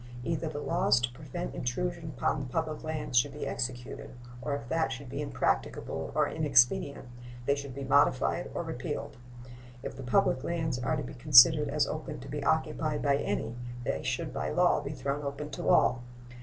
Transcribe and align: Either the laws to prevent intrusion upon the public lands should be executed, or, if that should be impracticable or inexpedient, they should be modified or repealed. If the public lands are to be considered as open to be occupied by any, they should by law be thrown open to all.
Either 0.23 0.47
the 0.49 0.59
laws 0.59 0.99
to 0.99 1.13
prevent 1.13 1.53
intrusion 1.53 2.11
upon 2.17 2.39
the 2.39 2.45
public 2.47 2.83
lands 2.83 3.15
should 3.19 3.33
be 3.33 3.45
executed, 3.45 4.15
or, 4.41 4.55
if 4.55 4.67
that 4.67 4.91
should 4.91 5.07
be 5.07 5.21
impracticable 5.21 6.11
or 6.15 6.27
inexpedient, 6.27 7.05
they 7.45 7.53
should 7.53 7.75
be 7.75 7.83
modified 7.83 8.49
or 8.55 8.63
repealed. 8.63 9.17
If 9.83 9.95
the 9.95 10.01
public 10.01 10.43
lands 10.43 10.79
are 10.79 10.95
to 10.95 11.03
be 11.03 11.13
considered 11.13 11.69
as 11.69 11.85
open 11.85 12.19
to 12.21 12.27
be 12.27 12.43
occupied 12.43 13.03
by 13.03 13.17
any, 13.17 13.55
they 13.83 14.01
should 14.01 14.33
by 14.33 14.49
law 14.49 14.81
be 14.81 14.89
thrown 14.93 15.21
open 15.23 15.51
to 15.51 15.69
all. 15.69 16.01